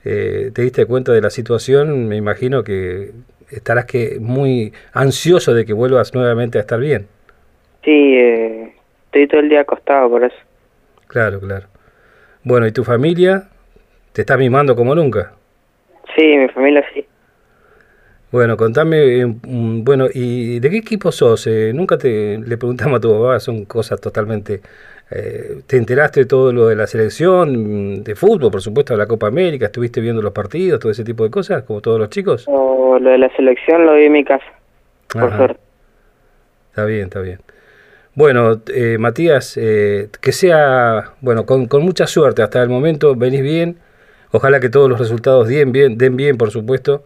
te 0.03 0.63
diste 0.63 0.87
cuenta 0.87 1.13
de 1.13 1.21
la 1.21 1.29
situación, 1.29 2.09
me 2.09 2.17
imagino 2.17 2.65
que 2.65 3.13
estarás 3.51 3.85
que 3.85 4.19
muy 4.21 4.73
ansioso 4.93 5.55
de 5.55 5.65
que 5.65 5.73
vuelvas 5.73 6.15
nuevamente 6.15 6.59
a 6.59 6.63
estar 6.63 6.81
bien. 6.81 7.07
Sí, 7.85 8.15
eh, 8.17 8.75
estoy 9.07 9.27
todo 9.27 9.41
el 9.41 9.49
día 9.49 9.63
acostado 9.63 10.11
por 10.11 10.25
eso. 10.25 10.37
Claro, 11.07 11.41
claro. 11.41 11.67
Bueno, 12.45 12.67
¿y 12.67 12.73
tu 12.73 12.85
familia? 12.85 13.49
¿Te 14.13 14.23
está 14.23 14.37
mimando 14.37 14.75
como 14.75 14.95
nunca? 14.95 15.33
Sí, 16.17 16.37
mi 16.37 16.49
familia 16.49 16.85
sí. 16.95 17.05
Bueno, 18.33 18.57
contame, 18.57 19.23
eh, 19.23 19.25
bueno, 19.27 20.07
¿y 20.13 20.61
de 20.61 20.71
qué 20.71 20.77
equipo 20.77 21.11
sos? 21.11 21.49
Eh, 21.49 21.73
nunca 21.75 21.99
te 21.99 22.39
le 22.39 22.57
preguntamos 22.57 22.99
a 22.99 23.01
tu 23.01 23.13
papá, 23.13 23.41
son 23.41 23.65
cosas 23.65 24.01
totalmente 24.01 24.61
eh, 25.11 25.63
¿Te 25.67 25.77
enteraste 25.77 26.21
de 26.21 26.27
todo 26.27 26.53
lo 26.53 26.69
de 26.69 26.77
la 26.77 26.87
selección, 26.87 27.97
mm, 27.97 28.05
de 28.05 28.15
fútbol, 28.15 28.51
por 28.51 28.63
supuesto, 28.63 28.95
de 28.95 28.99
la 28.99 29.07
Copa 29.07 29.27
América? 29.27 29.67
¿Estuviste 29.67 30.01
viendo 30.01 30.23
los 30.23 30.33
partidos, 30.33 30.79
todo 30.79 30.93
ese 30.93 31.05
tipo 31.05 31.25
de 31.25 31.31
cosas, 31.31 31.65
como 31.65 31.81
todos 31.81 31.99
los 31.99 32.11
chicos? 32.11 32.47
lo 32.47 32.99
de 33.09 33.19
la 33.19 33.35
selección 33.35 33.87
lo 33.87 33.95
vi 33.95 34.05
en 34.05 34.13
mi 34.13 34.25
casa, 34.25 34.45
por 35.13 35.35
suerte. 35.35 35.61
Está 36.69 36.85
bien, 36.85 37.05
está 37.05 37.21
bien. 37.21 37.39
Bueno, 38.15 38.61
eh, 38.75 38.99
Matías, 38.99 39.57
eh, 39.57 40.09
que 40.21 40.33
sea, 40.33 41.15
bueno, 41.21 41.47
con, 41.47 41.67
con, 41.67 41.83
mucha 41.83 42.07
suerte 42.07 42.43
hasta 42.43 42.63
el 42.63 42.69
momento, 42.69 43.15
venís 43.17 43.43
bien. 43.43 43.79
ojalá 44.33 44.61
que 44.61 44.69
todos 44.69 44.89
los 44.89 44.99
resultados 44.99 45.49
den 45.49 45.73
bien, 45.73 45.97
den 45.97 46.17
bien 46.17 46.37
por 46.37 46.51
supuesto. 46.51 47.03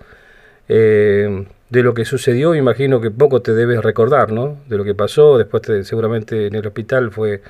Eh, 0.68 1.46
de 1.70 1.82
lo 1.82 1.94
que 1.94 2.04
sucedió, 2.04 2.54
imagino 2.54 3.00
que 3.00 3.10
poco 3.10 3.42
te 3.42 3.52
debes 3.52 3.82
recordar, 3.82 4.32
¿no? 4.32 4.58
De 4.68 4.76
lo 4.76 4.84
que 4.84 4.94
pasó, 4.94 5.38
después 5.38 5.62
seguramente 5.86 6.46
en 6.46 6.54
el 6.54 6.66
hospital 6.66 7.10
fue 7.10 7.42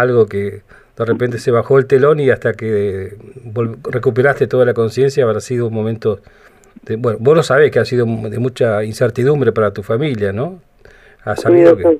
algo 0.00 0.26
que 0.26 0.62
de 0.96 1.04
repente 1.04 1.38
se 1.38 1.50
bajó 1.50 1.78
el 1.78 1.86
telón 1.86 2.20
y 2.20 2.30
hasta 2.30 2.52
que 2.52 3.14
recuperaste 3.90 4.46
toda 4.46 4.64
la 4.64 4.74
conciencia 4.74 5.24
habrá 5.24 5.40
sido 5.40 5.68
un 5.68 5.74
momento, 5.74 6.20
de, 6.82 6.96
bueno, 6.96 7.18
vos 7.20 7.36
lo 7.36 7.42
sabés 7.42 7.70
que 7.70 7.78
ha 7.78 7.84
sido 7.84 8.06
de 8.06 8.38
mucha 8.38 8.84
incertidumbre 8.84 9.52
para 9.52 9.72
tu 9.72 9.82
familia, 9.82 10.32
¿no? 10.32 10.60
Has 11.24 11.40
sabido 11.40 11.76
que... 11.76 11.98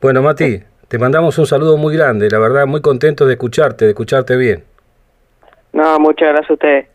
Bueno, 0.00 0.22
Mati, 0.22 0.60
te 0.88 0.98
mandamos 0.98 1.38
un 1.38 1.46
saludo 1.46 1.76
muy 1.76 1.96
grande, 1.96 2.28
la 2.30 2.38
verdad 2.38 2.66
muy 2.66 2.82
contento 2.82 3.26
de 3.26 3.32
escucharte, 3.32 3.86
de 3.86 3.92
escucharte 3.92 4.36
bien. 4.36 4.64
No, 5.72 5.98
muchas 5.98 6.28
gracias 6.28 6.50
a 6.50 6.52
ustedes. 6.52 6.86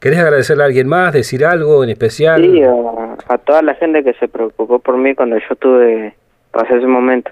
¿Querés 0.00 0.18
agradecerle 0.18 0.62
a 0.62 0.66
alguien 0.66 0.88
más, 0.88 1.12
decir 1.12 1.44
algo 1.44 1.82
en 1.82 1.90
especial? 1.90 2.42
Sí, 2.42 2.62
a, 2.62 3.38
toda 3.38 3.62
la 3.62 3.74
gente 3.76 4.04
que 4.04 4.12
se 4.14 4.28
preocupó 4.28 4.78
por 4.78 4.98
mí 4.98 5.14
cuando 5.14 5.38
yo 5.38 5.56
tuve, 5.56 6.14
pasé 6.50 6.76
ese 6.76 6.86
momento. 6.86 7.30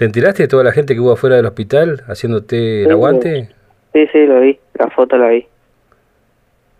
¿Te 0.00 0.06
enteraste 0.06 0.44
de 0.44 0.48
toda 0.48 0.64
la 0.64 0.72
gente 0.72 0.94
que 0.94 1.00
hubo 1.00 1.12
afuera 1.12 1.36
del 1.36 1.44
hospital 1.44 2.04
haciéndote 2.08 2.84
el 2.84 2.90
aguante? 2.90 3.50
Sí, 3.92 4.06
sí, 4.10 4.24
lo 4.24 4.40
vi, 4.40 4.58
la 4.78 4.88
foto 4.88 5.18
la 5.18 5.28
vi. 5.28 5.46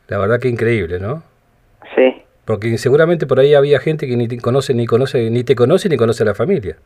La 0.08 0.16
verdad 0.16 0.40
que 0.40 0.48
increíble, 0.48 0.98
¿no? 0.98 1.22
Sí. 1.94 2.22
Porque 2.46 2.78
seguramente 2.78 3.26
por 3.26 3.38
ahí 3.38 3.52
había 3.52 3.78
gente 3.78 4.06
que 4.06 4.16
ni 4.16 4.26
te 4.26 4.38
conoce, 4.38 4.72
ni 4.72 4.86
conoce, 4.86 5.28
ni 5.28 5.44
te 5.44 5.54
conoce 5.54 5.90
ni 5.90 5.98
conoce 5.98 6.22
a 6.22 6.26
la 6.26 6.34
familia. 6.34 6.78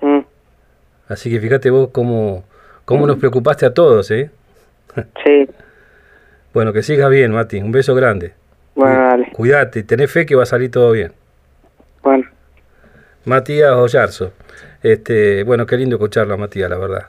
Mm. 0.00 0.22
Así 1.06 1.30
que 1.30 1.38
fíjate 1.38 1.70
vos 1.70 1.90
cómo, 1.92 2.42
cómo 2.84 3.06
nos 3.06 3.18
preocupaste 3.18 3.64
a 3.64 3.72
todos, 3.72 4.10
¿eh? 4.10 4.32
Sí. 5.24 5.48
Bueno, 6.52 6.72
que 6.72 6.82
sigas 6.82 7.10
bien, 7.10 7.30
Mati. 7.30 7.58
Un 7.60 7.70
beso 7.70 7.94
grande. 7.94 8.32
Bueno, 8.74 9.06
dale. 9.06 9.30
Cuídate, 9.30 9.84
tenés 9.84 10.10
fe 10.10 10.26
que 10.26 10.34
va 10.34 10.42
a 10.42 10.46
salir 10.46 10.72
todo 10.72 10.90
bien. 10.90 11.12
Matías 13.24 13.72
Ollarzo. 13.72 14.32
Este, 14.82 15.42
bueno, 15.44 15.66
qué 15.66 15.76
lindo 15.76 15.96
escucharlo, 15.96 16.36
Matías, 16.38 16.70
la 16.70 16.78
verdad. 16.78 17.06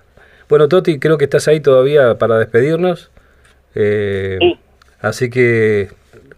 Bueno, 0.50 0.68
Toti, 0.68 1.00
creo 1.00 1.18
que 1.18 1.25
estás 1.25 1.48
ahí 1.48 1.60
todavía 1.62 2.18
para 2.18 2.38
despedirnos. 2.38 3.12
Eh, 3.75 4.38
sí. 4.39 4.60
Así 5.00 5.30
que 5.30 5.89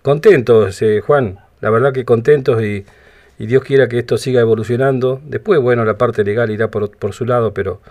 contentos, 0.02 0.82
eh, 0.82 1.02
Juan. 1.02 1.40
La 1.62 1.70
verdad 1.70 1.94
que 1.94 2.06
contentos 2.06 2.62
y, 2.62 2.86
y, 3.40 3.46
Dios 3.48 3.64
quiera 3.64 3.88
que 3.88 4.00
esto 4.00 4.18
siga 4.18 4.42
evolucionando. 4.42 5.22
Después, 5.26 5.60
bueno, 5.60 5.86
la 5.86 5.98
parte 5.98 6.24
legal 6.24 6.52
irá 6.52 6.70
por, 6.70 6.96
por 6.98 7.14
su 7.14 7.26
lado, 7.26 7.54
pero 7.54 7.82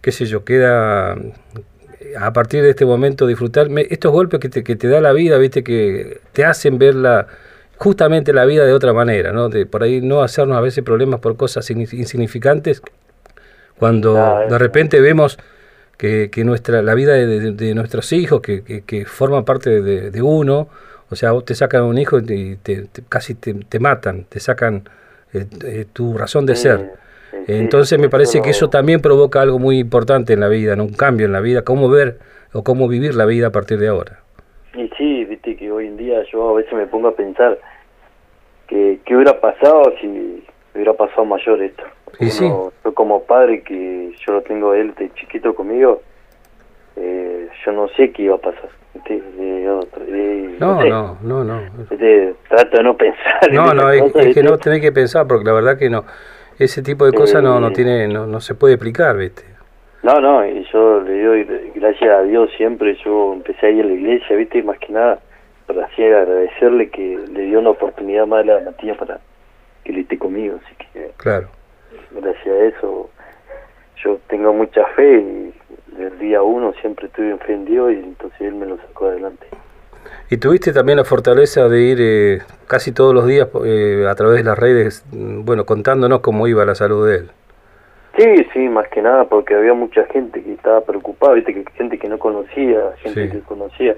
qué 0.00 0.12
sé 0.12 0.26
yo, 0.26 0.44
queda 0.44 1.16
a 2.18 2.32
partir 2.32 2.62
de 2.62 2.70
este 2.70 2.84
momento 2.84 3.26
disfrutar 3.26 3.68
estos 3.90 4.12
golpes 4.12 4.40
que 4.40 4.48
te, 4.48 4.64
que 4.64 4.76
te 4.76 4.88
da 4.88 5.00
la 5.00 5.12
vida, 5.12 5.38
viste, 5.38 5.62
que 5.62 6.20
te 6.32 6.44
hacen 6.44 6.78
ver 6.78 6.94
la, 6.94 7.26
justamente 7.80 8.34
la 8.34 8.44
vida 8.44 8.66
de 8.66 8.74
otra 8.74 8.92
manera, 8.92 9.32
¿no? 9.32 9.48
De 9.48 9.64
por 9.64 9.82
ahí 9.82 10.02
no 10.02 10.20
hacernos 10.20 10.58
a 10.58 10.60
veces 10.60 10.84
problemas 10.84 11.20
por 11.20 11.38
cosas 11.38 11.70
insignificantes, 11.70 12.82
cuando 13.78 14.18
ah, 14.18 14.44
de 14.46 14.58
repente 14.58 15.00
vemos 15.00 15.38
que, 15.96 16.28
que, 16.30 16.44
nuestra, 16.44 16.82
la 16.82 16.92
vida 16.92 17.14
de, 17.14 17.74
nuestros 17.74 18.12
hijos, 18.12 18.42
que, 18.42 18.82
que, 18.84 19.06
forman 19.06 19.46
parte 19.46 19.80
de, 19.80 20.20
uno, 20.20 20.68
o 21.08 21.16
sea, 21.16 21.32
vos 21.32 21.46
te 21.46 21.54
sacan 21.54 21.84
un 21.84 21.96
hijo 21.96 22.18
y 22.18 22.56
te, 22.56 22.86
casi 23.08 23.34
te, 23.34 23.80
matan, 23.80 24.26
te 24.28 24.40
sacan 24.40 24.86
eh, 25.32 25.46
eh, 25.64 25.86
tu 25.90 26.18
razón 26.18 26.44
de 26.44 26.56
ser. 26.56 26.92
Entonces 27.46 27.98
me 27.98 28.10
parece 28.10 28.42
que 28.42 28.50
eso 28.50 28.68
también 28.68 29.00
provoca 29.00 29.40
algo 29.40 29.58
muy 29.58 29.78
importante 29.78 30.34
en 30.34 30.40
la 30.40 30.48
vida, 30.48 30.76
¿no? 30.76 30.84
un 30.84 30.92
cambio 30.92 31.24
en 31.24 31.32
la 31.32 31.40
vida, 31.40 31.62
cómo 31.62 31.88
ver 31.88 32.18
o 32.52 32.62
cómo 32.62 32.88
vivir 32.88 33.14
la 33.14 33.24
vida 33.24 33.46
a 33.46 33.52
partir 33.52 33.78
de 33.78 33.88
ahora. 33.88 34.20
Y 35.60 35.64
que 35.64 35.70
hoy 35.70 35.88
en 35.88 35.98
día 35.98 36.22
yo 36.32 36.48
a 36.48 36.54
veces 36.54 36.72
me 36.72 36.86
pongo 36.86 37.08
a 37.08 37.14
pensar 37.14 37.58
que 38.66 38.98
qué 39.04 39.14
hubiera 39.14 39.38
pasado 39.38 39.92
si 40.00 40.42
hubiera 40.74 40.94
pasado 40.94 41.26
mayor 41.26 41.60
esto. 41.62 41.82
Y 42.18 42.30
sí. 42.30 42.48
Yo 42.48 42.72
como 42.94 43.24
padre 43.24 43.62
que 43.62 44.10
yo 44.26 44.32
lo 44.32 44.40
tengo 44.40 44.72
él 44.72 44.94
de 44.94 45.12
chiquito 45.12 45.54
conmigo, 45.54 46.00
eh, 46.96 47.46
yo 47.64 47.72
no 47.72 47.88
sé 47.88 48.10
qué 48.10 48.22
iba 48.22 48.36
a 48.36 48.38
pasar. 48.38 48.70
no, 50.58 50.82
no, 50.82 51.18
no, 51.22 51.44
no, 51.44 51.60
trato 52.48 52.76
de 52.78 52.82
no 52.82 52.96
pensar. 52.96 53.52
No, 53.52 53.74
no, 53.74 53.90
es, 53.90 54.34
que 54.34 54.42
no 54.42 54.56
tenés 54.56 54.80
que 54.80 54.92
pensar 54.92 55.26
porque 55.26 55.44
la 55.44 55.52
verdad 55.52 55.78
que 55.78 55.90
no 55.90 56.04
ese 56.58 56.82
tipo 56.82 57.04
de 57.04 57.12
cosas 57.12 57.42
no, 57.42 57.60
no 57.60 57.68
eh, 57.68 57.72
tiene 57.72 58.08
no, 58.08 58.26
no 58.26 58.40
se 58.40 58.54
puede 58.54 58.74
explicar, 58.74 59.16
¿viste? 59.16 59.44
No, 60.02 60.20
no, 60.20 60.46
y 60.46 60.64
yo 60.72 61.00
le 61.02 61.22
doy 61.22 61.44
gracias 61.74 62.10
a 62.10 62.22
Dios 62.22 62.50
siempre, 62.56 62.96
yo 63.04 63.34
empecé 63.34 63.66
a 63.66 63.70
ir 63.70 63.84
a 63.84 63.88
la 63.88 63.92
iglesia, 63.92 64.36
¿viste? 64.36 64.62
Más 64.62 64.78
que 64.78 64.92
nada 64.92 65.20
para 65.72 65.86
así 65.86 66.02
agradecerle 66.02 66.90
que 66.90 67.18
le 67.32 67.42
dio 67.42 67.60
una 67.60 67.70
oportunidad 67.70 68.26
más 68.26 68.48
a 68.48 68.60
Matías 68.64 68.96
para 68.96 69.20
que 69.84 69.92
le 69.92 70.00
esté 70.00 70.18
conmigo, 70.18 70.58
así 70.64 70.74
que 70.92 71.12
claro. 71.16 71.48
gracias 72.10 72.46
a 72.46 72.64
eso 72.64 73.10
yo 74.02 74.18
tengo 74.28 74.52
mucha 74.52 74.84
fe 74.96 75.20
y 75.20 75.54
del 75.96 76.18
día 76.18 76.42
uno 76.42 76.72
siempre 76.80 77.06
estuve 77.06 77.30
en 77.30 77.38
fe 77.38 77.52
en 77.52 77.64
Dios 77.66 77.92
y 77.92 77.96
entonces 77.96 78.40
él 78.40 78.54
me 78.54 78.66
lo 78.66 78.78
sacó 78.78 79.06
adelante. 79.06 79.46
Y 80.28 80.38
tuviste 80.38 80.72
también 80.72 80.96
la 80.98 81.04
fortaleza 81.04 81.68
de 81.68 81.80
ir 81.80 81.98
eh, 82.00 82.38
casi 82.66 82.92
todos 82.92 83.14
los 83.14 83.26
días 83.26 83.48
eh, 83.64 84.06
a 84.08 84.14
través 84.16 84.38
de 84.38 84.44
las 84.44 84.58
redes, 84.58 85.04
mm, 85.12 85.44
bueno, 85.44 85.66
contándonos 85.66 86.20
cómo 86.20 86.48
iba 86.48 86.64
la 86.64 86.74
salud 86.74 87.06
de 87.06 87.16
él. 87.16 87.30
Sí, 88.18 88.46
sí, 88.52 88.68
más 88.68 88.88
que 88.88 89.02
nada 89.02 89.24
porque 89.26 89.54
había 89.54 89.74
mucha 89.74 90.04
gente 90.06 90.42
que 90.42 90.52
estaba 90.52 90.80
preocupada, 90.80 91.34
viste, 91.34 91.54
que 91.54 91.64
gente 91.76 91.96
que 91.96 92.08
no 92.08 92.18
conocía, 92.18 92.92
gente 93.02 93.30
que 93.30 93.40
conocía. 93.40 93.94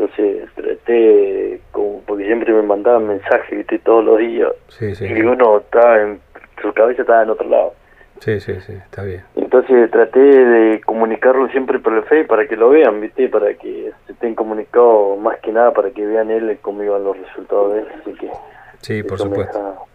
Entonces 0.00 0.48
traté, 0.54 1.60
como, 1.72 2.00
porque 2.06 2.24
siempre 2.24 2.54
me 2.54 2.62
mandaban 2.62 3.06
mensajes, 3.06 3.50
viste, 3.50 3.78
todos 3.80 4.02
los 4.02 4.18
días. 4.18 4.48
Sí, 4.68 4.94
sí. 4.94 5.04
Y 5.04 5.20
uno 5.20 5.58
estaba 5.58 6.00
en, 6.00 6.20
su 6.62 6.72
cabeza 6.72 7.02
estaba 7.02 7.22
en 7.22 7.30
otro 7.30 7.46
lado. 7.46 7.74
Sí, 8.20 8.40
sí, 8.40 8.54
sí, 8.60 8.72
está 8.72 9.02
bien. 9.02 9.22
Entonces 9.36 9.90
traté 9.90 10.20
de 10.20 10.80
comunicarlo 10.80 11.48
siempre 11.48 11.78
por 11.78 11.92
el 11.92 12.02
Face 12.04 12.24
para 12.24 12.46
que 12.46 12.56
lo 12.56 12.70
vean, 12.70 13.00
¿viste? 13.00 13.28
Para 13.28 13.52
que 13.54 13.92
se 14.06 14.12
estén 14.12 14.34
comunicados 14.34 15.18
más 15.18 15.38
que 15.40 15.52
nada 15.52 15.72
para 15.72 15.90
que 15.90 16.06
vean 16.06 16.30
él 16.30 16.58
iban 16.66 17.04
los 17.04 17.18
resultados 17.18 17.74
de 17.74 17.80
él. 17.80 17.86
Así 18.00 18.12
que. 18.14 18.30
Sí, 18.80 19.02
por 19.02 19.18
supuesto. 19.18 19.86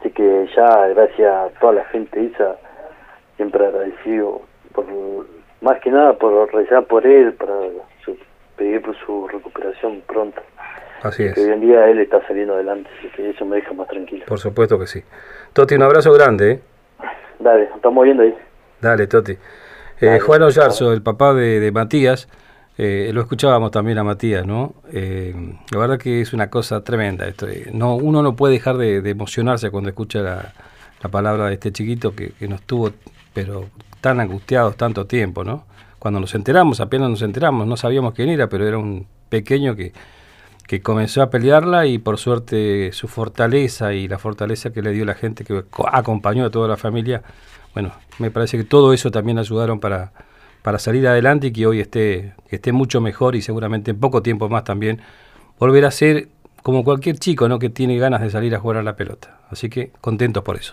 Así 0.00 0.10
que 0.10 0.48
ya, 0.54 0.88
gracias 0.88 1.34
a 1.34 1.48
toda 1.60 1.72
la 1.72 1.84
gente 1.86 2.26
esa, 2.26 2.56
siempre 3.36 3.66
agradecido, 3.66 4.42
por 4.74 4.84
más 5.62 5.80
que 5.80 5.90
nada 5.90 6.12
por 6.12 6.52
rezar 6.52 6.84
por 6.84 7.06
él, 7.06 7.32
para 7.32 7.52
pedir 8.56 8.82
por 8.82 8.96
su 8.98 9.28
recuperación 9.28 10.02
pronto. 10.06 10.40
Así 11.02 11.24
es. 11.24 11.34
Que 11.34 11.42
hoy 11.42 11.50
en 11.52 11.60
día 11.60 11.88
él 11.88 11.98
está 12.00 12.26
saliendo 12.26 12.54
adelante, 12.54 12.88
así 12.98 13.08
que 13.14 13.30
eso 13.30 13.44
me 13.44 13.56
deja 13.56 13.72
más 13.72 13.88
tranquilo. 13.88 14.24
Por 14.26 14.38
supuesto 14.38 14.78
que 14.78 14.86
sí. 14.86 15.02
Toti, 15.52 15.74
un 15.74 15.82
abrazo 15.82 16.12
grande, 16.12 16.52
¿eh? 16.52 16.60
Dale, 17.38 17.68
estamos 17.74 18.04
viendo 18.04 18.22
ahí. 18.22 18.34
Dale, 18.80 19.06
Toti. 19.06 19.36
Eh, 20.00 20.18
Juan 20.20 20.42
Ollarzo, 20.42 20.92
el 20.92 21.02
papá 21.02 21.32
de, 21.32 21.70
Matías, 21.72 22.28
eh, 22.76 23.10
lo 23.14 23.22
escuchábamos 23.22 23.70
también 23.70 23.98
a 23.98 24.04
Matías, 24.04 24.46
¿no? 24.46 24.74
Eh, 24.92 25.34
la 25.72 25.78
verdad 25.78 25.98
que 25.98 26.20
es 26.20 26.32
una 26.32 26.50
cosa 26.50 26.84
tremenda 26.84 27.26
esto. 27.26 27.46
No, 27.72 27.96
uno 27.96 28.22
no 28.22 28.36
puede 28.36 28.54
dejar 28.54 28.76
de, 28.76 28.98
emocionarse 29.08 29.70
cuando 29.70 29.88
escucha 29.90 30.20
la, 30.20 30.52
palabra 31.10 31.46
de 31.46 31.54
este 31.54 31.70
chiquito 31.70 32.16
que, 32.16 32.32
que, 32.32 32.48
nos 32.48 32.62
tuvo, 32.62 32.90
pero 33.32 33.66
tan 34.00 34.18
angustiados 34.18 34.76
tanto 34.76 35.06
tiempo, 35.06 35.44
¿no? 35.44 35.64
Cuando 35.98 36.20
nos 36.20 36.34
enteramos, 36.34 36.80
apenas 36.80 37.10
nos 37.10 37.22
enteramos, 37.22 37.66
no 37.66 37.76
sabíamos 37.76 38.14
quién 38.14 38.28
era, 38.28 38.48
pero 38.48 38.66
era 38.66 38.78
un 38.78 39.06
pequeño 39.28 39.74
que, 39.76 39.92
que 40.66 40.80
comenzó 40.80 41.22
a 41.22 41.30
pelearla 41.30 41.86
y 41.86 41.98
por 41.98 42.18
suerte 42.18 42.92
su 42.92 43.08
fortaleza 43.08 43.94
y 43.94 44.08
la 44.08 44.18
fortaleza 44.18 44.72
que 44.72 44.82
le 44.82 44.92
dio 44.92 45.04
la 45.04 45.14
gente 45.14 45.44
que 45.44 45.64
acompañó 45.92 46.44
a 46.44 46.50
toda 46.50 46.68
la 46.68 46.76
familia, 46.76 47.22
bueno, 47.74 47.92
me 48.18 48.30
parece 48.30 48.56
que 48.56 48.64
todo 48.64 48.92
eso 48.92 49.10
también 49.10 49.38
ayudaron 49.38 49.80
para, 49.80 50.12
para 50.62 50.78
salir 50.78 51.06
adelante 51.06 51.48
y 51.48 51.52
que 51.52 51.66
hoy 51.66 51.80
esté, 51.80 52.34
esté 52.48 52.72
mucho 52.72 53.00
mejor 53.00 53.36
y 53.36 53.42
seguramente 53.42 53.92
en 53.92 54.00
poco 54.00 54.22
tiempo 54.22 54.48
más 54.48 54.64
también 54.64 55.00
volverá 55.58 55.88
a 55.88 55.92
ser 55.92 56.28
como 56.62 56.82
cualquier 56.82 57.18
chico 57.18 57.48
¿no? 57.48 57.60
que 57.60 57.70
tiene 57.70 57.96
ganas 57.98 58.20
de 58.20 58.30
salir 58.30 58.54
a 58.54 58.58
jugar 58.58 58.78
a 58.78 58.82
la 58.82 58.96
pelota. 58.96 59.38
Así 59.50 59.70
que 59.70 59.92
contentos 60.00 60.42
por 60.42 60.56
eso. 60.56 60.72